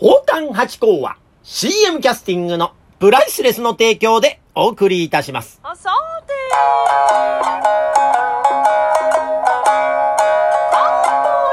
[0.00, 5.60] 宝冠八甲は CM キャスティングのプライスレスの提供でお送りいたします。
[5.62, 5.90] あさ
[6.26, 6.38] てこ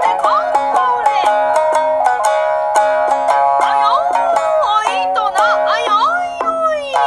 [0.02, 0.30] れこ
[1.04, 1.12] れ
[3.60, 5.92] あよーいとなあよ
[6.80, 7.04] いよ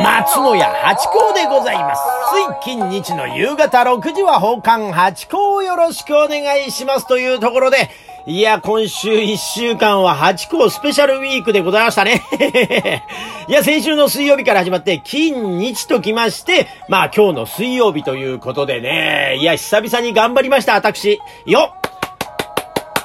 [0.00, 2.00] い松野屋八甲でございます。
[2.32, 7.90] 水金日の夕方6時は宝冠八甲をよろしくお願いしますというところで、
[8.30, 12.22] いや、今週1週間は八甲スペシャルウィークでございましたね。
[13.48, 21.18] いや、先週の水曜日から始まって、金日ときまして、まあ今日の水曜日ということでね、いや、久々に頑張りました、私。
[21.44, 21.80] よっ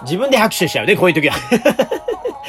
[0.03, 1.35] 自分で拍手しちゃうね、こういう時は。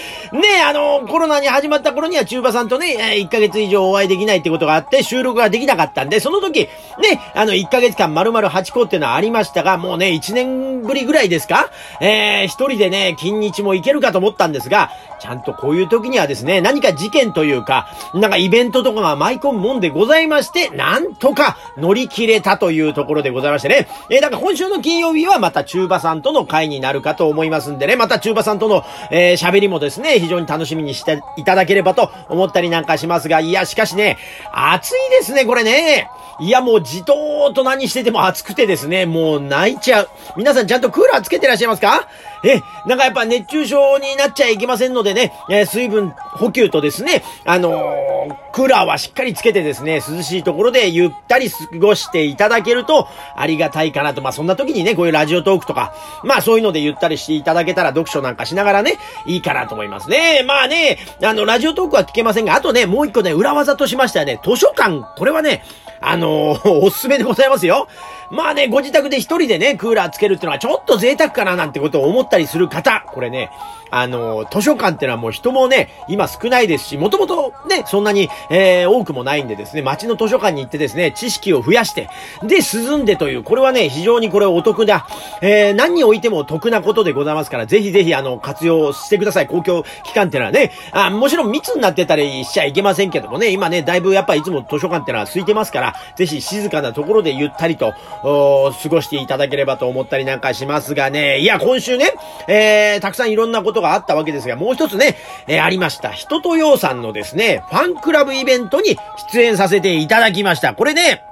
[0.32, 11.70] ねえ、あの、コロナに始まった頃には中馬さんとね、えー1ヶ月以上お会いできないってことがあって、収録ができなかったんで、その時、ね、あの、1ヶ月間丸々8個っていうのはありましたが、もうね、1年ぶりぐらいですか？
[12.00, 14.90] えー、一人でね、金日も行けるかと思ったんですが、
[15.20, 23.88] ちゃんとこういう時にはですね、何か事件というか、なんかイベントとかが舞い込むもんでございまして、なんとか乗り切れたというところでございましてね。
[24.10, 34.18] えー、だから今週の金曜日はまた中馬さんとの会になるかと思いますんでね、また中馬さんとの、えー、喋りもですね、ですね非常に楽しみにしていただければと思ったりなんかしますが、いや、しかしね、
[34.52, 36.10] 暑いですね、これね。
[36.40, 40.08] いや、もうじとーっと何してても暑くてですね、もう泣いちゃう。
[40.36, 42.08] 皆さんちゃんとクーラーつけてらっしゃいますか？
[42.44, 54.22] え、なんかやっぱ熱中症になっちゃいけませんのでね、えー水分補給とですね、あのークーラーはしっかりつけてですね、涼しいところでゆったり過ごしていただけるとありがたいかなと。
[54.22, 55.92] まあそんな時にね、こういうラジオトークとか、
[56.24, 58.94] まあそういうのでゆったりしていただけたら読書なんかしながらね、
[59.26, 60.42] いいかなと思いますね。
[60.46, 65.62] まあね、あの、ラジオトークは聞けませんが、あとね、もう一個ね、裏技としましてはね、図書館、これはね、
[66.00, 67.88] あのーおすすめでございますよ。
[68.30, 73.50] まあね、ご自宅で一人でね、クーラーつけるっていうのはちょっと贅沢かななんてことを思ったりする方、これね、
[73.90, 82.08] あの図書館ってのはもう人もね、今少ないですし、もともとね、そんなに、えー多くもないんでですね、街の図書館に行ってですね、知識を増やして、
[82.42, 85.06] で、涼んでという、これはね、非常にこれお得だ、
[85.40, 89.46] えー何においても得なことでございますから、ぜひぜひ、あの、活用してください。
[89.46, 102.12] 公共機関ってのはね、あ、もちろん密になってたりしちゃいけませんけどもね、今ね、だいぶやっぱいつも図書館ってのは空いてますから、ぜひ静かなところでゆったりと、おー過ごしていただければと思ったりなんかしますがね、いや、今週ね、
[102.48, 105.16] えー、たくさんいろんなことがあったわけですが、もう一つね、
[105.46, 106.10] えーありました。
[106.10, 108.96] 人とようさんのですね、ファンクラブイベントに
[109.32, 110.74] 出演させていただきました。
[110.74, 111.22] これね、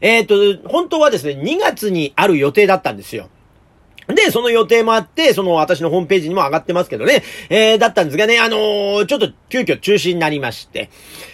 [0.00, 0.34] えっ、と、
[0.68, 3.28] 本当はですね、2月にある予定だったんですよ。
[4.08, 10.90] で、その予定もあって、その私のホームページにも上がってますけどね、えー、だったんですがね、あのーちょっと急遽中止になりまして。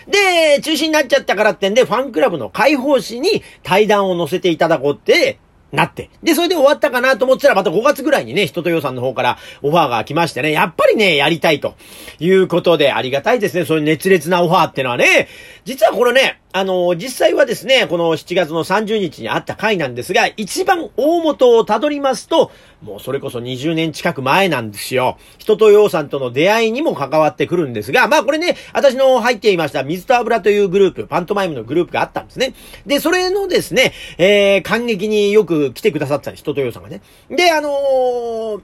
[0.06, 5.38] で、中止になっちゃったからってんで、ファンクラブの開放誌に対談を載せていただこうって、
[5.72, 6.10] なって。
[6.22, 11.74] で、それで終わったかなと思ってたら、また5月ぐらいにね、人と予算の方からオファーが来ましてね、やっぱりね、やりたいと
[12.18, 15.28] いうことで、ありがたいですね、そういう熱烈なオファーってのはね。
[15.64, 22.50] 実はこれね、あの実際はですね、この7月の30日にあった回なんですが、一番大元をたどりますと、
[22.82, 25.18] もうそれこそ20年近く前なんですよ。
[25.36, 32.54] 人とようさんとの出会いにも関わってくるんですが、まあこれね、私の入っていました水と油というグループ、パントマイムのグループがあったんですね。
[32.86, 37.02] で、それのですね、えー、感激によく来てくださった人とようさんがね。
[37.28, 38.60] で、あのー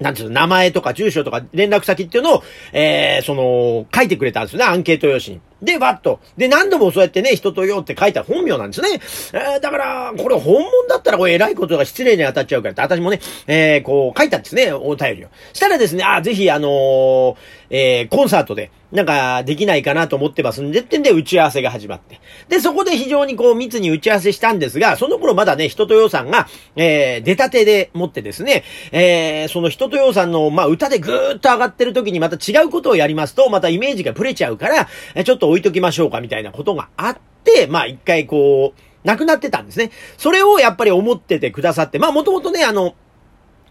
[0.00, 5.40] なんていうの、名前とか住所とか連絡先っていうのを、えー、その、書いてくれたんですよね、アンケート用紙に。
[5.62, 6.20] で、バッと。
[6.36, 9.00] で、何度もそうやってね、人とよって書いた本名なんですね。
[9.32, 15.28] えー、だから、これ本物だったらこれ偉いことが失礼に当たっちゃうから、私もね、えー、こう書いたんですね、お便りを。
[15.52, 17.36] したらですね、あぜひあのー
[17.70, 22.20] えー、コンサートで、なんか、できないかなと思ってますんで、ってんで打ち合わせが始まって。
[22.48, 39.90] で、そこで非常にこう密に打ち合わせしたんですが、その頃まだね、人とようさんが、えー、出たてで持ってですね、えー、その人とようさんの、まあ、歌でぐーっと上がってる時にまた違うことをやりますと、またイメージがブレちゃうから、えちょっと置いときましょうかみたいなことがあって、まあ、一回こう、なくなってたんですね。
[40.18, 42.94] それをやっぱり思っててくださって、まあ、もともとね、あの、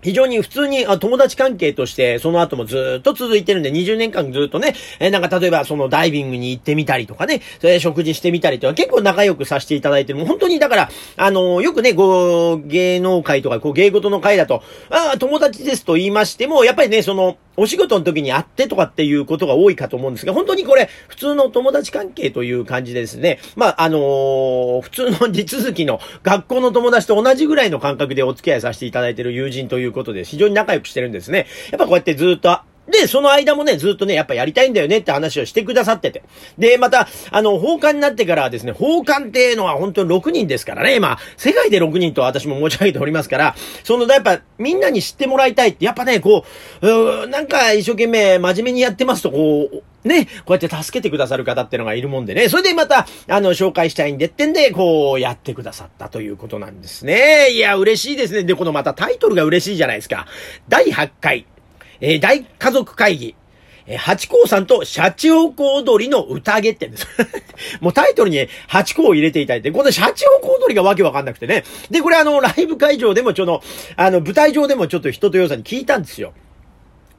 [0.02, 10.20] 非常に普通に友達関係として、その後もずっと続いてるんで、20年間ずっとね、えなんか例えばそのダイビングに行ってみたりとかね、それ食事してみたりとか、結構仲良くさせていただいてる。
[10.20, 31.48] もう本当にだから、あのよくね、こう、芸能界とか、こう、芸事の会だと、ああ、友達ですと言いましても、やっぱりね、その、お仕事の時に会ってとかっていうことが多いかと思うんですが、本当にこれ、普通の友達関係という感じでですね、まあ、あのー普通の地続きの学校の友達と同じぐらいの感覚でお付き合いさせていただいている友人ということで、非常に仲良くしてるんですね。
[31.72, 36.24] やっぱこうやってずっと、で、その間もね、ずっとね、やっぱやりたいんだよねって話をしてくださってて。
[36.58, 46.46] で、また、あの、奉還になってからはですね、奉還っていうのは本当に6人ですからね、まあ、世界で6人と私も持ち上げておりますから、その、やっぱ、みんなに知ってもらいたいって、やっぱね、こ
[46.82, 57.52] う、うなんか一生懸命真面目にやってますと、こう、ね、こうやって助けてくださる方っていうのがいるもんでね、それでまた、あの、紹介したいんでってんで、こう、やってくださったということなんですね。
[57.52, 58.44] いや、嬉しいですね。
[58.44, 60.26] で、このまたタイトルが嬉しいじゃないですか。
[60.70, 61.46] 第8回、
[62.02, 63.36] えー、大家族会議、
[63.86, 67.08] えー、八甲さんとシャチホコ踊りの宴ってんです。
[67.82, 71.64] もうタイトルに八甲を入れていただいて、このシャチホコ踊りがわけわかんなくてね。
[71.90, 73.64] で、これあの、ライブ会場でもちょっと、
[73.96, 76.34] あの、舞台上でもちょっと人とよさに聞いたんですよ。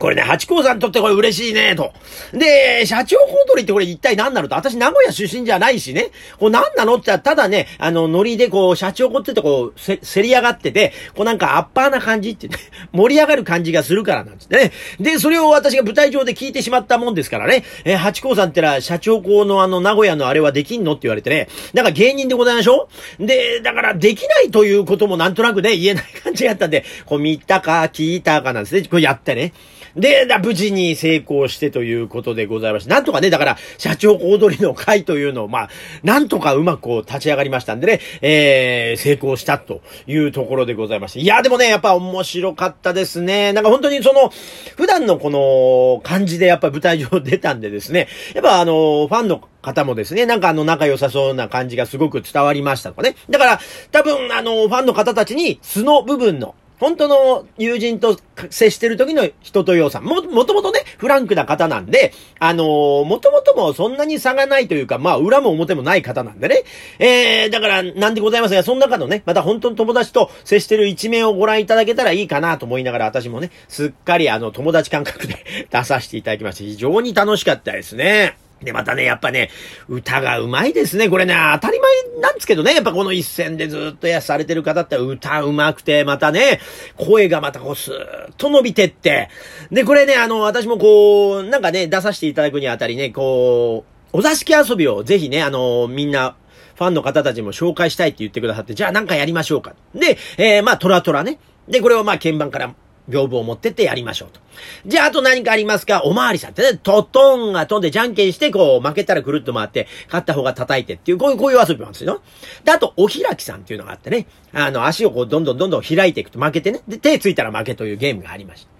[0.00, 1.92] これね、八甲さんにとってこれ嬉しいね、と。
[2.32, 4.54] で、社長小鳥ってこれ一体何なのと。
[4.54, 6.10] 私名古屋出身じゃないしね。
[6.38, 12.56] こう何なのってただね、あの、ノリでこう、社長子ってとこう、せ、せり上がってて、こうなんかアッパーな感じって、ね、
[12.92, 14.72] 盛り上がる感じがするからなんですね。
[14.98, 17.62] で、それを私が舞台上で聞いてしまったもんですからね。
[17.84, 21.48] えー、八甲さんってのは社長子のあの、名古屋のあれはできんのって言われてね。
[21.74, 22.88] なんか芸人でございましょ
[23.18, 28.82] で、だからできないということもなんとなくね、言えない感じがあったんで、こう見たか聞いたかなんですね。
[28.88, 29.52] こうやってね。
[29.96, 35.70] で、無事に成功してということでございまして、なんとかね、だから、社長小躍りの会というのを、まあ、
[36.02, 41.20] なんとかうまくこう立ち上がりましたんでね、えー、成功したというところでございまして。
[41.20, 43.52] いや、でもね、やっぱ面白かったですね。
[43.52, 44.30] なんか本当にその、
[44.76, 53.16] 普段のこの感じでやっぱ舞台上出たんでですね、やっぱあの、ファンの方もですね、なんかあの仲良さそうな感じがすごく伝わりましたとかね。
[53.28, 53.60] だから、
[53.90, 58.18] 多分あの、ファンの方たちに素の部分の本当の友人と
[58.48, 60.04] 接してる時の人とようさん。
[60.04, 66.62] も、もともとね、フランクな方なんで、あのー、もともともそんなに差がないというか、まあ、裏も表もない方なんでね。
[66.98, 78.38] えー、だから、なんでございますが、その中のね、また本当の友達と接してる一面をご覧いただけたらいいかなと思いながら、私もね、すっかりあの、友達感覚で 出させていただきまして、非常に楽しかったですね。
[78.62, 79.50] で、またね、やっぱね、
[79.88, 81.08] 歌が上手いですね。
[81.08, 86.60] これね、当たり前なんですけどね、やっぱこの一戦でずっとやされてる方って歌上手くて、またね、
[86.96, 89.30] 声がまたこうスーッと伸びてって、
[89.70, 96.36] で、これね、あの、私もこう、なんかね、出させていただくにあたりね、こう、お座敷遊びをぜひね、あの、みんな、
[96.74, 99.74] ファンの方たちも紹介したいって言ってくださって、じゃあなんかやりましょうか。
[99.94, 101.38] で、えー、まあ、トラトラね。
[101.68, 102.74] で、これをまあ、鍵盤から
[103.10, 104.40] 屏風を持ってってやりましょうと。
[104.86, 106.02] じゃあ、あと何かありますか？
[106.04, 112.22] おまわりさんってね、トトンが飛んでじゃんけんして、こう、負けたらくるっと回って、勝った方が叩いてっていう、こういう、こういう遊びなんですよ。
[112.64, 118.70] で、あと、お開きさんっていうのがあってね、あの、足をこう、どんどんどんどん開いていくと負けてね、で、手ついたら負けというゲームがありました。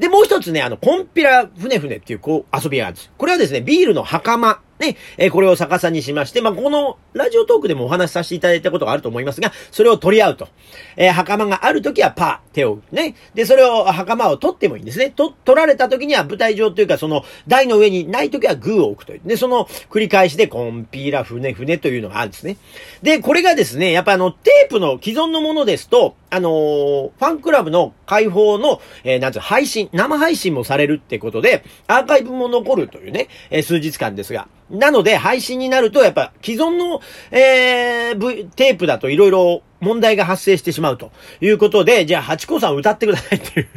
[0.00, 3.10] で、もう一つね、あの、コンピラ船船っていう、こう、遊びがあるんです。
[3.16, 10.48] これはですね、ビールの袴ね、えー、これを逆さにしまして、まあ、このラジオトークでもお話しさせていただいたことがあると思いますが、それを取り合うと。
[10.96, 13.14] えー、袴があるときはパー、手をね。
[13.34, 15.10] で、それを、袴を取ってもいいんですね。
[15.10, 19.20] と、取られたときには舞台上というか、その、台の上にないときはグーを置くという。
[19.24, 22.56] で、その繰り返しで、コンピーラ、船、船というのがあるんですね。
[23.02, 43.68] で、これがですね、やっぱあの、テープの既存のものですと、あのー、ファンクラブの開放の、えー、なんつう配信、生配信もされるってことで、アーカイブも残るというね、えー、数日間ですが、なので、配信になると、やっぱ、既存の、えー、テープだと色々問題が発生してしまうということで、じゃあ、ハチコさん歌ってくださいっていう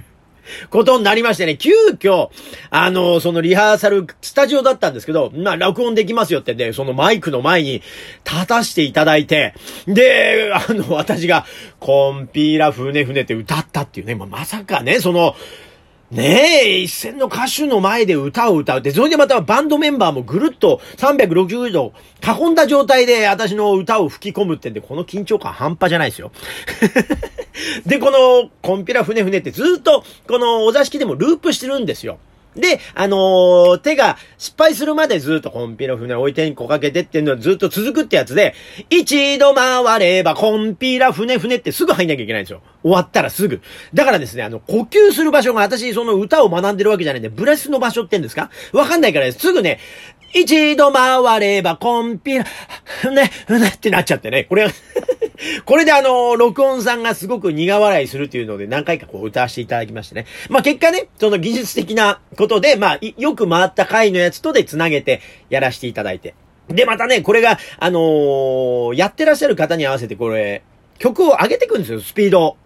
[0.70, 2.30] ことになりましてね、急遽、
[2.70, 7.84] あの、そのリハーサル、スタジオだったんですけど、まあ、録音できますよってで、そのマイクの前に
[8.26, 9.54] 立たしていただいて、
[9.88, 11.46] で、あの、私が、
[11.80, 15.36] コンピーラ船船って歌ったっていうね、まあ、まさかね、その、
[16.12, 21.94] ねえ、一線の歌手の前で歌を歌うって、それでまたバンドメンバーもぐるっと360度
[22.26, 26.32] 囲んだ状態で私の歌を吹き込むってんで、この緊張感半端じゃないですよ。
[27.86, 32.18] で、このコンピラ船船ってずっとこのお座敷でもループしてるんですよ。
[32.56, 38.56] で、あのー、手が失敗するまでずっとコンピの船置いてんこかけてっていうのはずっと続くってやつで、
[38.90, 42.62] 一度回ればコンピラ船船ってすぐ入んなきゃいけないんですよ。
[42.82, 43.62] 終わったらすぐ。
[43.94, 48.50] だからですね、あの、呼吸する場所が私その歌を学んでるわけじゃないんで、ブレスの場所ってんですか？
[48.74, 49.40] わかんないからです。
[49.40, 49.80] すぐね、
[50.34, 52.46] 一度回ればコンピラ、
[53.02, 54.46] 船船ってなっちゃってね。
[54.46, 54.68] これ
[55.66, 60.26] これであの、録音さんがすごく苦笑いするというので何回かこう歌わせていただきましてね。
[60.50, 66.36] まあ結果ね、その技術的なことで、まあ、よく回った回のやつとで繋げてやらせていただいて。
[66.68, 70.62] で、またね、これが、あのー、やってらっしゃる方に合わせてこれ、
[71.00, 72.58] 曲を上げてくんですよ、スピード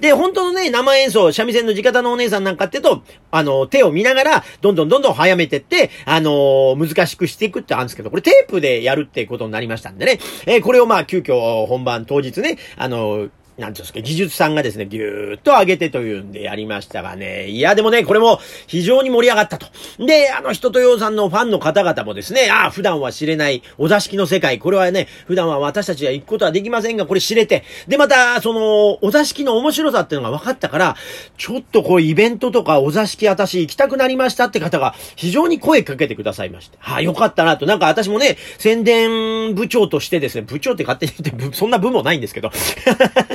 [0.00, 17.48] で、本当のね、生演奏、三味線の地方のお姉さんなんかってと、あの、手を見ながら、どんどんどんどん早めてって、あの難しくしていくってあるんですけど、これテープでやるってことになりましたんでね、えー、これをまあ、急遽本番当日ね、あのなんていうんですか、技術さんがですね、ぎゅーっと上げてというんでやりましたがね。
[17.48, 19.66] いや、でもね、これも非常に盛り上がったと。
[19.98, 30.96] で、あの、人とようさんのファンの方々もですね、ああ、普段は知れないお座敷の世界、これはね、普段は私たちは行くことはできませんが、これ知れて、で、また、その、お座敷の面白さっていうのが分かったから、
[31.36, 36.78] ちょっとこう、イベントとかお座敷私行きたくなりましたって方が非常に声かけてくださいまして。
[36.80, 37.66] はあ、よかったなと。
[37.66, 42.50] なんか私もね、宣伝部長としてですね、部長って勝手に言って、そんな部もないんですけど、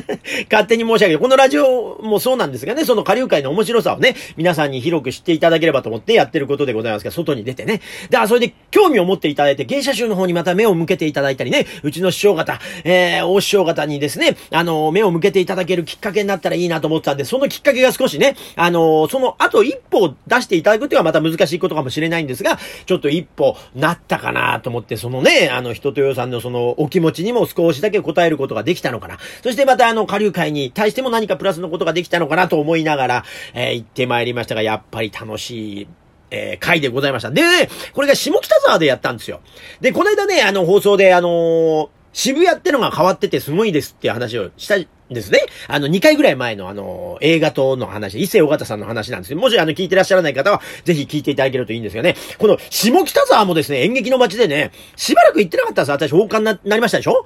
[0.52, 7.82] 勝手に申し上げて、このラジオもそうなんですがね、その下流会の面白さをね、皆さんに広く知っていただければと思ってやってることでございますが、外に出てね。
[8.10, 29.18] だからそれで興味を持っていただいて、芸者集の方にまた目を向けていただいたりね、うちの師匠方、えー、大師匠方にですね、あの、目を向けていただけるきっかけになったらいいなと思ったんで、そのきっかけが少しね、あの、その後一歩を出していただくっていうのはまた難しいことかもしれないんですが、ちょっと一歩なったかなと思って、そのね、あの、人とよさんのそのお気持ちにも少しだけ答えることができたのかな。
[29.44, 35.88] そしてまたあの、の下流会に対しても何かプラスのことができたのかなと思いながら、えー、行ってまいりましたが、やっぱり楽しい、
[36.32, 37.32] えー、回でございました。
[37.32, 39.42] で、ね、これが下北沢でやったんですよ。
[39.82, 45.46] で、この間ね、あの、放送で、あのー、渋谷ってのが変わっててすごいですっていう話をしたんですね。
[45.68, 49.38] あの、2回ぐらい前のあの、映画との話、伊勢尾形さんの話なんですよ。
[49.38, 52.16] もしあの、聞いてらっしゃらない方は、ぜひ聞いていただけるといいんですよね。
[52.40, 57.24] この、下北沢もですね、演劇の街でね、しばらく行ってなかったんです私、放課になりましたでしょ？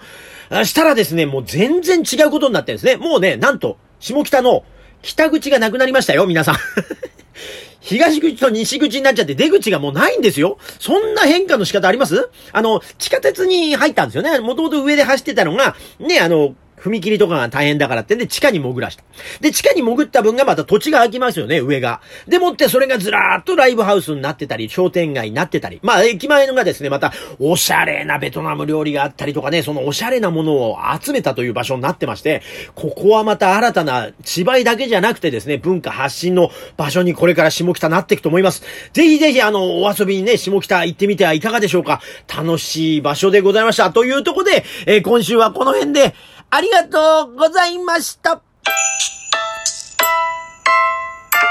[0.65, 2.97] したらですね、もう全然違うことになってるんですね。
[2.97, 4.65] もうね、なんと、下北の
[5.03, 6.55] 北口がなくなりましたよ、皆さん。
[7.81, 10.57] 東口と西口になっちゃって出口がもうないんですよ。
[10.79, 12.29] そんな変化の仕方あります？
[12.53, 14.39] あの、地下鉄に入ったんですよね。
[14.39, 19.03] もともと上で走ってたのが、ね、あの、踏切とかが大変だからってんで地下に潜らした。
[19.39, 22.01] で、地下に潜った分がまた土地が空きますよね、上が。
[22.27, 25.79] でもってそれがずらーっとライブハウスになってたり、商店街になってたり。
[25.83, 32.41] まあ、駅前のがですね、また、おしゃれなベトナム料理があったりとかね、そのおしゃれなものを集めたという場所になってまして、
[32.75, 38.63] ここはまた新たな芝居だけじゃなくてですね、文化発信の場所にこれから下北なっていくと思います。
[38.93, 42.01] ぜひぜひ、あの、お遊びにね、下北行ってみてはいかがでしょうか。
[42.27, 43.91] 楽しい場所でございました。
[43.91, 46.15] というとこで、えー、今週はこの辺で、
[46.53, 48.41] ありがとうございました。